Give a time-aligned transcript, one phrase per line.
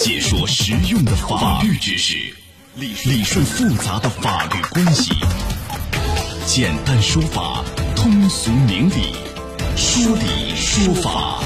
[0.00, 2.16] 解说实用的法律知识，
[2.74, 5.12] 理理顺复杂的法律关系，
[6.46, 7.62] 简单说法，
[7.94, 9.12] 通俗明理，
[9.76, 11.42] 说理说法。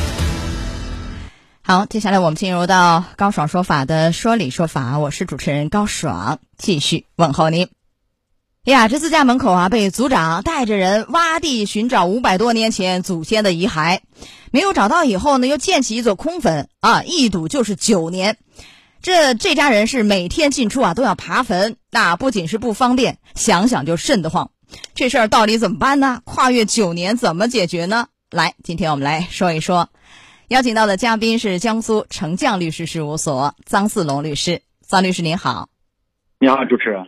[1.62, 7.68] 好，接下来我们进入到高爽说法的说理说法，我是主持人高爽，继续问候您。
[8.66, 14.00] 哎呀，这自家门口啊，被族长带着人挖地寻找五百多年前祖先的遗骸，
[14.52, 18.38] 没有找到以后呢，又建起一座空坟啊，一堵就是九年。
[19.02, 24.50] 这这家人是每天进出啊都要爬坟，那不仅是不方便，想想就瘆得慌。
[24.94, 26.22] 这事儿到底怎么办呢？
[26.24, 28.08] 跨越九年怎么解决呢？
[28.30, 29.90] 来，今天我们来说一说。
[30.48, 35.68] 邀请到的嘉宾是江苏成将律师事务所张四龙律师，张律师您好。
[36.40, 37.04] 你好，主持人，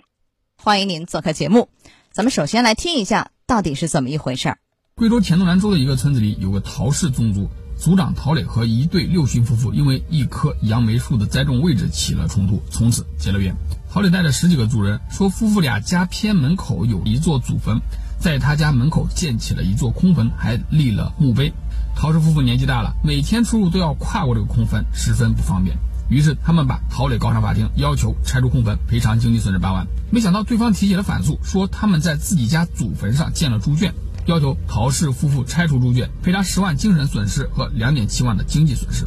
[0.67, 1.69] 欢迎您做客节目。
[2.11, 4.59] 咱们首先来听一下，到底是怎么一回事儿。
[4.97, 7.49] 贵州黔东南州的一个村子里，有个陶氏宗族，
[7.79, 13.55] 族长陶磊和一对六旬夫妇，因为一棵杨梅树的栽种位置起了冲突，从此结了怨。
[13.89, 17.79] 陶磊带着十几个族人说，夫妇俩家偏门口有一座祖坟，
[18.19, 21.53] 在他家门口建起了一座空坟，还立了墓碑。
[21.95, 25.79] 陶氏夫妇年纪大了，每天出入都要跨过这个空坟，十分不方便。
[26.09, 29.87] 于是他们把陶磊告上法庭，要求拆除空坟，赔偿经济损失八万。
[30.11, 33.93] 没想到对方提起了反诉，说他们在自己家祖坟上建了猪圈，
[34.27, 39.03] 要求陶氏夫妇拆除猪圈，赔偿十万精神损失和两点七万的经济损失。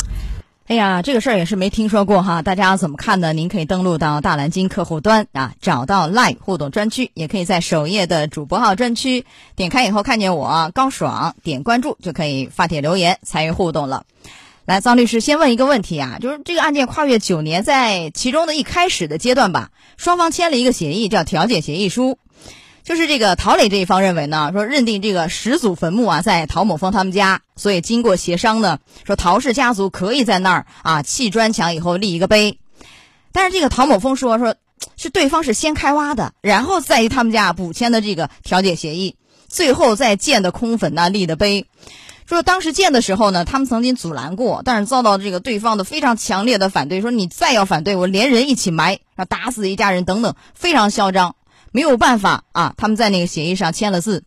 [0.67, 3.34] 哎呀，这个事儿也是没听说过哈，大家怎么看呢？
[3.34, 9.25] 您可以登录到大蓝鲸客户端啊，找到 Live 互动专区，也可以在首页的主播号专区
[9.56, 14.06] 点开以后看见我高爽，点关注就可以发帖留言参与互动了。
[14.70, 22.20] 来，张律师先问一个问题啊，就是这个案件跨越九年，在其中的一开始的阶段吧，双方签了一个协议，叫调解协议书。
[22.84, 32.59] 就是这个陶磊这一方认为呢，说认定这个始祖坟墓啊在陶某峰他们家，所以经过协商呢，说陶氏家族可以在那儿啊砌砖墙以后立一个碑。
[33.31, 34.53] 但是这个陶某峰说，说
[34.97, 39.16] 是对方是先开挖的，然后在于他们家补签的这个调解协议，
[39.47, 41.66] 最后再建的空坟呢立的碑。
[42.29, 51.35] 说当时建的时候呢，他们曾经阻拦过，但是遭到这个对方的非常强烈的反对，说你再要反对，我连人一起埋，要打死一家人等等，非常嚣张。
[51.72, 54.23] 没有办法啊，他们在那个协议上签了字，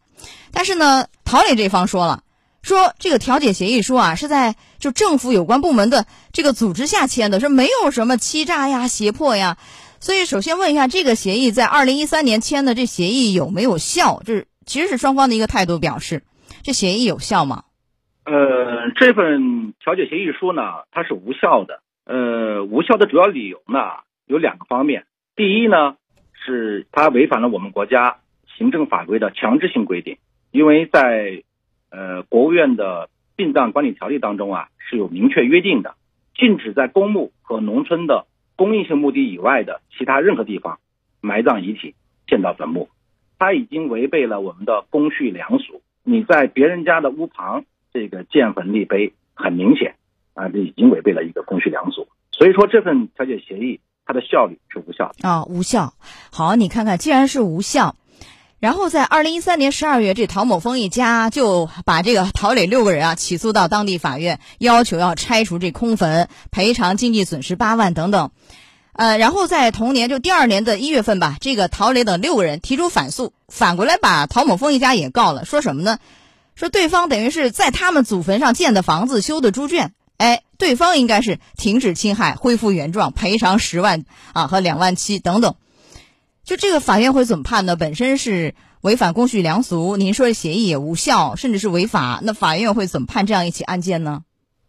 [0.50, 2.24] 但是呢，陶磊这方说了，
[2.60, 9.58] 说这个调解协议书啊是在就政府有关部门的这个组织下签的，说没有什么欺诈呀、胁迫呀。
[10.00, 14.22] 所以首先问一下，这个协议在二零一三年签的这协议有没有效？
[14.26, 16.24] 这是其实是双方的一个态度表示，
[16.64, 17.62] 这协议有效吗？
[18.24, 21.82] 呃，这份调解协议书呢，它是无效的。
[22.04, 23.80] 呃，无效的主要理由呢
[24.26, 25.06] 有两个方面，
[25.36, 25.96] 第一呢。
[26.44, 28.16] 是它违反了我们国家
[28.56, 30.16] 行政法规的强制性规定，
[30.50, 31.44] 因为在
[31.88, 35.94] 呃国务院的殡葬管理条例当中啊是有明确约定的，
[36.34, 40.80] 禁止在公墓和农村的公益性墓地以外的其他任何地方
[41.20, 41.94] 埋葬遗体、
[42.26, 42.88] 建造坟墓，
[43.38, 45.80] 它已经违背了我们的公序良俗。
[46.02, 49.94] 你在别人家的屋旁这个建坟立碑，很明显
[50.34, 52.08] 啊，这已经违背了一个公序良俗。
[52.30, 53.80] 所以说这份调解协议。
[54.04, 55.94] 它的效力是无效的啊，无效。
[56.32, 57.94] 好，你看看，既然是无效，
[58.58, 68.32] 然后在二零一三年十二月，这陶某峰一家就把这个陶磊六个人啊起诉到当地法院，要求要拆除这空坟，赔偿经济损失八万等等。
[68.92, 75.98] 呃，然后在同年就第二年的一月份吧，这个陶磊等六个人提出反诉，反过来把陶某峰一家也告了，说什么呢？
[76.54, 79.92] 说对方等于是在他们祖坟上建的房子修的猪圈。
[80.18, 84.04] 哎，对方应该是停止侵害，恢复原状，赔偿十万
[84.34, 85.56] 啊和两万七等等。
[86.44, 87.74] 就这个法院会怎么判呢？
[87.74, 94.22] 本身是违反公序良俗，您说协议也无效，甚至是违法，那法院会怎么判这样一起案件呢？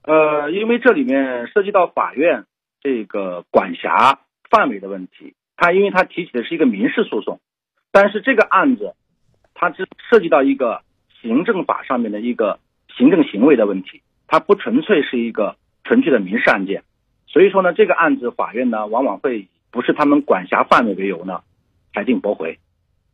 [0.03, 2.45] 呃，因为这里面涉及到法院
[2.81, 7.39] 这个管辖范围的问题，他因为他提起的是一个民事诉讼，
[7.91, 8.95] 但是这个案子
[9.53, 10.81] 它是涉及到一个
[11.23, 12.59] 行政法上面的一个
[12.95, 14.03] 行政行为的问题。
[14.27, 16.83] 它不纯粹是一个纯粹的民事案件，
[17.27, 21.41] 所以说呢，这个案子法院呢往往会不是他们管辖范围为由呢，
[21.93, 22.57] 裁定驳回。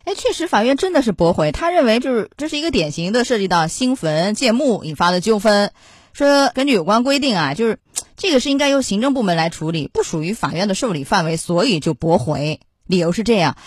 [0.05, 1.51] 哎，确实，法院真的是驳回。
[1.51, 5.73] 他认为就是这是一个典型的涉及到新坟建墓引发的纠纷，
[6.13, 7.79] 说根据有关规定啊，就是
[8.15, 12.61] 这个是应该由行政部门来处理，不属于法院的受理范围，所以就驳回。
[12.87, 13.57] 理由是这样。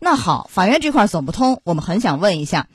[0.00, 2.68] 那好，法院这块走不通，我们很想问一下。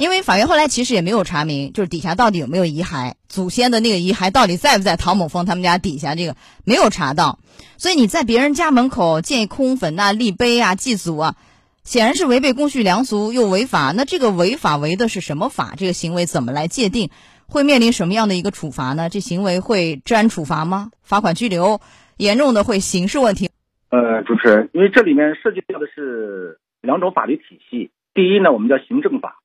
[0.00, 7.38] 因为法院后来其实也没有查明，就是底下到底有没有遗骸，祖先的那个遗骸到底在不在陶某峰他们家底下，这个没有查到。
[7.76, 11.36] 所以你在别人家门口建空坟呐、立碑啊、祭祖啊，
[11.84, 13.92] 显然是违背公序良俗又违法。
[13.94, 15.74] 那这个违法违的是什么法？
[15.76, 17.10] 这个行为怎么来界定？
[17.46, 19.10] 会面临什么样的一个处罚呢？
[19.10, 20.92] 这行为会治安处罚吗？
[21.02, 21.82] 罚款、拘留？
[22.16, 23.50] 严重的会刑事问题。
[23.90, 27.90] 呃，主持人，因为这里面涉及到的是两种法律体系。
[28.14, 29.39] 第一呢，我们叫行政法，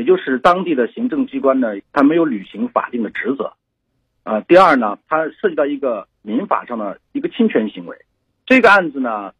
[0.00, 3.52] 也就是当地的行政机关呢，它没有履行法定的职责。
[4.22, 7.98] 啊，第二呢，它涉及到一个民法上的一个侵权行为。
[8.46, 9.34] 这个案子呢，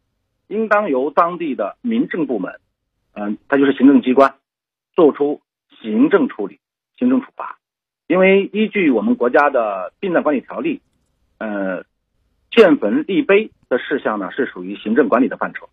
[0.49, 2.59] 应当由当地的民政部门，
[3.13, 4.35] 嗯，它就是行政机关，
[4.95, 5.41] 做出
[5.81, 6.59] 行政处理、
[6.95, 7.57] 行政处罚。
[8.05, 10.79] 因为依据我们国家的殡葬管理条例，
[11.39, 11.83] 呃，
[12.51, 15.67] 建坟立碑的事项呢是属于行政管理的范畴，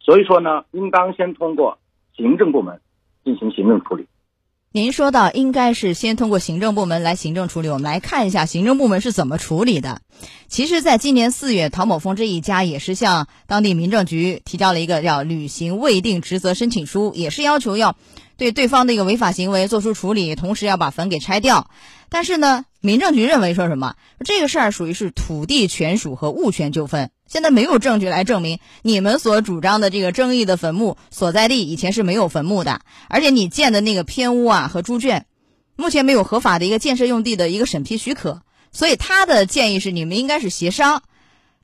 [0.00, 1.78] 所以说呢，应当先通过
[2.16, 2.80] 行政部门
[3.22, 4.06] 进行行政处理。
[4.74, 10.00] 您说到应该是先通过行政部门来行政处理，我们来看一下行政部门是怎么处理的。
[10.48, 17.96] 其实，在今年四月，陶某峰这一家也是向当地民政局提交了一个要履行未定职责申请书，也是要求要
[18.38, 21.68] 对对方的一个违法行为做出处理，同时要把坟给拆掉。
[22.08, 23.96] 但是呢，民政局认为说什么？
[24.24, 27.10] 这个事儿属于是土地权属和物权纠纷。
[27.32, 35.24] 现在没有证据来证明你们所主张的这个争议的坟墓所在地以前是没有坟墓的，而且你建的那个偏屋啊和猪圈，
[35.74, 41.02] 目前没有合法的一个建设用地的一个审批许可，所以他的建议是你们应该是协商，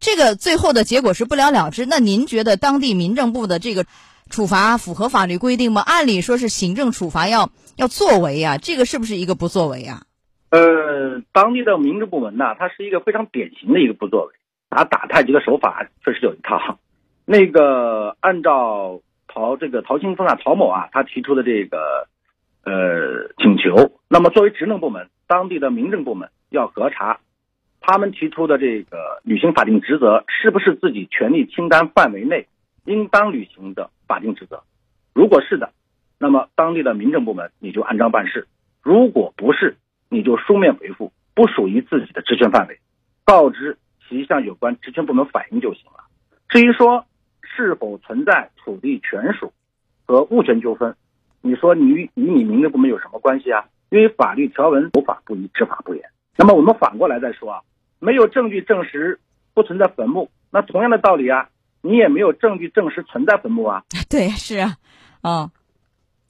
[0.01, 1.85] 这个最后的结果是不了了之。
[1.85, 3.85] 那您觉得当地民政部的这个
[4.31, 5.83] 处罚符合法律规定吗？
[5.83, 10.05] 按理说是行政处罚要要作为啊，这个是不是一个不作为啊？
[10.49, 14.38] 呃，当地的民政部门呢，它是一个非常典型的一个不作为。
[14.71, 16.79] 打打太极的手法确实有一套，
[17.25, 22.07] 那个按照陶这个陶清峰啊陶某啊他提出的这个
[22.65, 27.21] 呃请求，那么作为职能部门，当地的民政部门要核查
[27.81, 32.47] 他们提出的这个履行法定职责是不是自己权力清单范围内
[32.85, 34.63] 应当履行的法定职责，
[35.15, 35.73] 如果是的，
[36.19, 38.43] 那么当地的民政部门你就按章办事；
[38.83, 39.77] 如果不是，
[40.11, 42.79] 你就书面回复不属于自己的职权范围，
[43.25, 43.79] 告知。
[44.09, 46.05] 其向有关职权部门反映就行了。
[46.49, 47.05] 至于说
[47.43, 49.53] 是否存在土地权属
[50.07, 50.95] 和物权纠纷，
[51.43, 53.67] 你说你与你民政部门有什么关系啊？
[53.91, 56.05] 因为法律条文有法不依，执法不严。
[56.37, 57.61] 那么我们反过来再说啊，
[57.99, 59.19] 没有证据证实
[59.55, 61.49] 不存在坟墓，那同样的道理啊，
[61.83, 63.83] 你也没有证据证实存在坟墓啊。
[64.09, 64.77] 对，是啊，
[65.23, 65.51] 啊。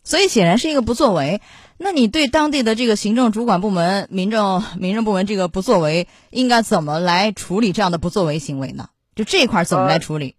[0.09, 1.43] 所以显然是一个不作为。
[1.77, 8.89] 那你对当地的这个行政主管部门、民政民政部门这个不作为，应该怎么来处理这样的不作为行为呢？
[9.15, 10.35] 就这一块怎么来处理？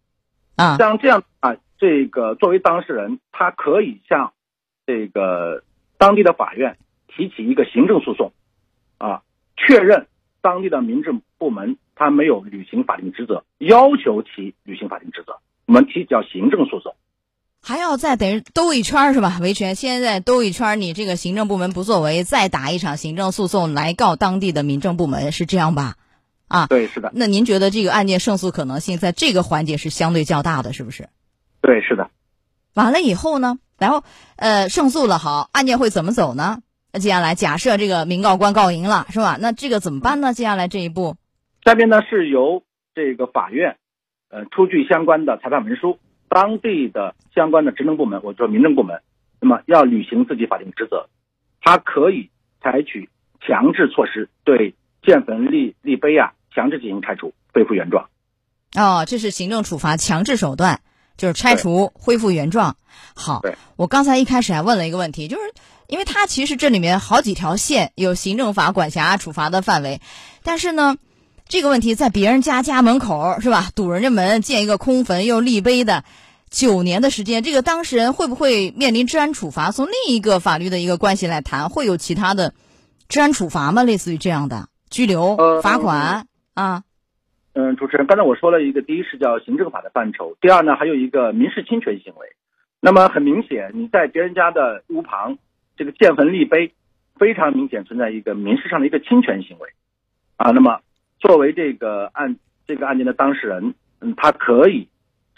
[0.56, 4.34] 啊，像这样啊，这个作为当事人，他可以向
[4.88, 5.64] 这个
[6.00, 8.34] 当地的法院提起一个行政诉讼，
[8.98, 9.22] 啊，
[9.56, 10.08] 确认
[10.42, 15.38] 当地的民政部门他没有履行法定职责，要求其履行法定职责，
[15.68, 16.96] 我们提交行政诉讼。
[17.62, 19.38] 还要再等于兜一圈是吧？
[19.42, 25.96] 维权，现在兜一圈，你这个行政部门不作为，再打一场行政诉讼来告当地的民政部门，是这样吧？
[26.48, 27.12] 啊，对，是的。
[27.14, 31.10] 那您觉得这个案件胜诉可能性在这个环节是相对较大的，是不是？
[31.62, 32.10] 对，是的。
[32.74, 33.60] 完了以后呢？
[33.78, 34.04] 然后
[34.36, 36.62] 呃，胜诉了，好，案件会怎么走呢？
[36.92, 39.38] 那接下来假设这个民告官告赢了，是吧？
[39.40, 40.34] 那这个怎么办呢？
[40.34, 41.18] 接下来这一步，
[41.64, 42.64] 下边呢是由
[42.96, 43.78] 这个法院
[44.30, 46.00] 呃出具相关的裁判文书。
[46.30, 49.02] 当地的相关的职能部门，或者说民政部门，
[49.42, 51.10] 那么要履行自己法定职责，
[51.60, 52.30] 他可以
[52.62, 53.10] 采取
[53.42, 58.10] 强制措施，对建坟立立碑啊，强制进行拆除，恢复原状。
[58.76, 60.82] 哦，这是行政处罚强制手段，
[61.18, 62.78] 就是拆除恢复原状。
[63.16, 63.42] 好，
[63.76, 65.54] 我刚才一开始还问了一个问题，就是
[65.88, 70.00] 因为它其实这里面好几条线有行政法管辖处罚的范围，
[70.44, 70.98] 但是呢。
[71.52, 73.72] 这个问题在别人家家门口是吧？
[73.74, 76.04] 堵人家门建一个空坟又立碑的，
[76.50, 79.72] 九年的时间，这个当事人会不会面临治安处罚？
[79.72, 82.54] 从另一个法律的一个关系来谈，会有其他的
[83.08, 83.84] 治安处罚吗？
[83.84, 86.84] 类似于这样的拘留、罚款啊？
[87.54, 92.28] 嗯，主持人，刚才我说了一个，第一是叫行政法的范畴，第二呢还有一个民事侵权行为。
[92.80, 95.38] 那么很明显，你在别人家的屋旁
[95.76, 96.74] 这个建坟立碑，
[97.18, 99.70] 非常明显存在一个民事上的一个侵权行为
[100.38, 100.52] 啊。
[100.52, 100.80] 那么
[101.20, 104.88] 作为这个案这个案件的当事人，嗯，他可以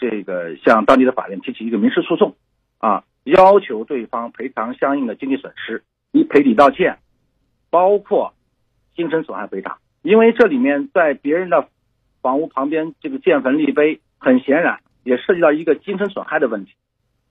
[0.02, 2.34] 这个向当地的法院提起一个民事诉讼，
[2.78, 6.98] 啊，要求对方赔偿相应的经济损失，以赔礼道歉，
[7.70, 8.34] 包括
[8.96, 9.78] 精神损害赔偿。
[10.02, 11.68] 因为这里面在别人的
[12.20, 16.72] 房屋旁边这个建坟立碑，很显然也涉及到一个精神损害的问题。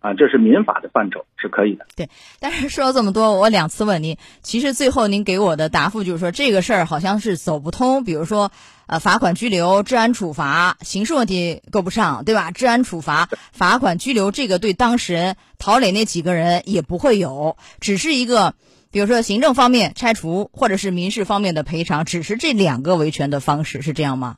[0.01, 1.85] 啊，这是民法的范畴，是可以的。
[1.95, 8.03] 对，但是说了这么多，我两次问您，其实最后您给我的答复就是说，这个事儿好像是走不通。
[8.03, 8.51] 比如说，
[8.87, 12.49] 呃，罚款、拘留、治安处罚，刑事问题够不上，对吧？
[12.49, 18.55] 治安处罚、罚款、拘留，这个对当事人陶磊那几个人也不会有，只是一个，
[18.91, 24.37] 比如说行政方面拆除，或者是民事方面的赔偿，只是这两个维权的方式，是这样吗？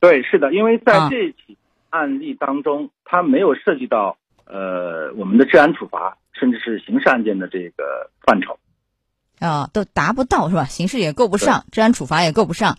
[0.00, 1.58] 对，是的，因为在啊这起
[1.90, 8.58] 案例当中，它没有涉及到呃我们的治安处罚，甚至是刑事案件的这个范畴。
[9.38, 10.64] 啊，都达不到是吧？
[10.64, 12.78] 刑事也够不上，治安处罚也够不上。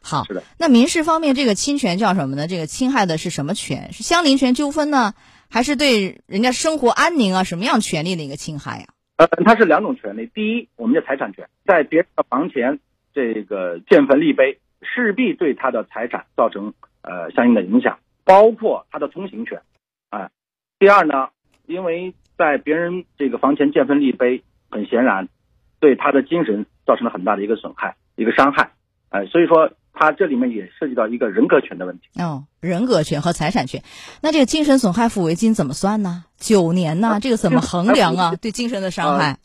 [0.00, 2.46] 好是的，那民事方面这个侵权叫什么呢？
[2.46, 3.92] 这个侵害的是什么权？
[3.92, 5.12] 是相邻权纠纷呢，
[5.50, 10.30] 还是对人家生活安宁啊什么样权利的一个侵害呀、呃，它是两种权利。
[10.32, 12.78] 第一，我们的财产权，在别人的房前
[13.12, 16.72] 这个建坟立碑，势必对他的财产造成
[17.02, 19.60] 呃相应的影响，包括他的通行权。
[20.10, 20.30] 哎、
[20.78, 21.28] 第二呢，
[21.66, 25.28] 因为在别人这个房前建坟立碑，很显然
[25.80, 28.70] 对他的精神造成了很大的一个损害、一个伤害。
[29.10, 32.22] 哎、所以说它这里面也涉及到一个人格权的问题。
[32.22, 33.82] 哦，人格权和财产权，
[34.22, 36.24] 那这个精神损害抚慰金怎么算呢？
[36.36, 37.08] 九年呢？
[37.08, 38.36] 啊这个怎么衡量啊？
[38.40, 39.38] 对精神的伤害？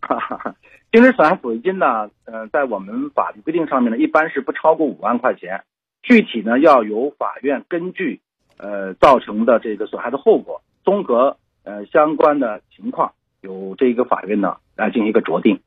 [0.00, 0.54] 哈哈哈，
[0.92, 5.64] 精神损害抚慰金呢，呃，在我们法律规定上面呢，一般是不超过五万块钱，
[6.02, 8.20] 具体呢要由法院根据
[8.56, 15.60] 呃造成的这个损害的后果，综合呃相关的情况，由这一个法院呢来进行一个酌定。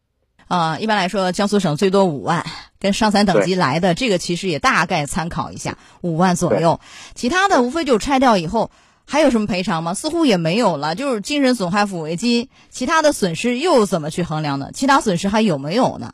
[0.47, 2.43] 啊，一般来说，江苏省最多五万，
[2.79, 6.79] 跟上三等级来的这个其实也大概参考一下，五万左右。
[7.13, 8.71] 其他的无非就拆掉以后，
[9.07, 9.93] 还有什么赔偿吗？
[9.93, 14.71] 似乎也没有了，就是精神损害抚慰金，其他的损失又怎么去衡量呢？
[14.73, 16.13] 其他损失还有没有呢？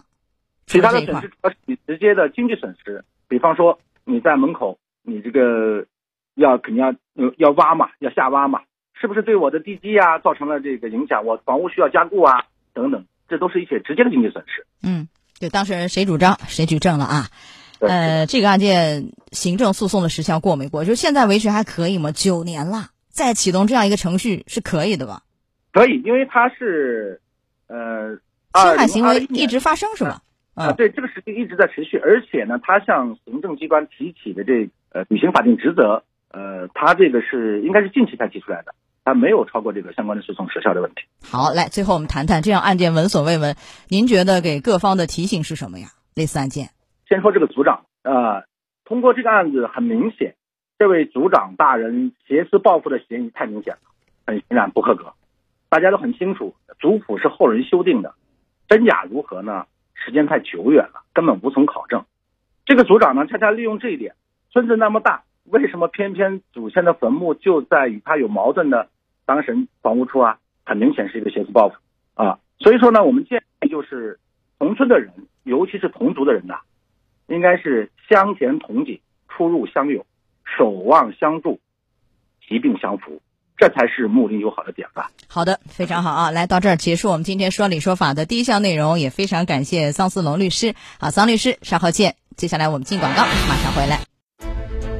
[0.66, 5.86] 其他的损失主要是你直接的经济损失，比方说你在门口，你这个
[6.36, 8.60] 要肯定要呃要挖嘛，要下挖嘛，
[9.00, 11.26] 是不是对我的地基啊造成了这个影响？
[11.26, 14.66] 我房屋需要加固啊，等等，这都是一些直接的经济损失。
[14.84, 15.08] 嗯，
[15.40, 17.28] 对当事人谁主张谁举证了啊。
[17.80, 20.84] 呃，这个案件行政诉讼的时效过没过？
[20.84, 22.12] 就现在维权还可以吗？
[22.12, 25.22] 九年了，再启动这样一个程序是可以的吧？
[25.72, 27.22] 可以，因为它是
[27.68, 28.16] 呃
[28.54, 30.22] 侵害行为一直发生是吧？
[30.56, 38.74] 啊，嗯，对，这个事情一直在持续，而且呢，他向行政机关提起的这呃履行法定职责，呃，他这个是应该是近期才提出来的，
[39.08, 41.04] 他没有超过这个相关的诉讼时效的问题。
[41.24, 43.56] 好，来，最后我们谈谈这样案件闻所未闻，
[43.88, 45.88] 您觉得给各方的提醒是什么呀？
[46.14, 46.72] 类似案件，
[47.08, 48.44] 先说这个组长，呃，
[48.84, 50.36] 通过这个案子很明显，
[50.78, 53.80] 这位组长大人挟私报复的嫌疑太明显了，
[54.26, 55.14] 很显然不合格。
[55.70, 58.14] 大家都很清楚，族谱是后人修订的，
[58.68, 59.68] 真假如何呢？
[59.94, 62.04] 时间太久远了，根本无从考证。
[62.66, 64.16] 这个组长呢，恰恰利用这一点，
[64.52, 68.90] 村子那么大，为什么偏偏祖先的坟墓就在与他有矛盾的
[69.28, 70.40] 当事人房屋处啊？
[70.66, 71.76] 很明显是一个挟私报复
[72.16, 72.40] 啊。
[72.60, 74.20] 所以说呢，我们建议就是
[74.58, 75.12] 同村的人，
[75.44, 76.56] 尤其是同族的人呐、
[77.28, 80.06] 应该是相田同景，出入相友，
[80.58, 81.60] 守望相助，
[82.48, 83.22] 疾病相扶，
[83.58, 85.06] 这才是睦邻友好的典范。
[85.28, 86.32] 好的，非常好啊！
[86.32, 90.74] 来到这儿结束我们今天说理说法的第一项内容，也非常感谢桑思龙律师。
[91.00, 92.16] 好，桑律师，稍后见。
[92.36, 94.00] 接下来我们进广告，马上回来。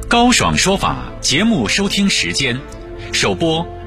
[0.08, 2.58] 高爽说法节目收听时间：
[3.12, 3.66] 首播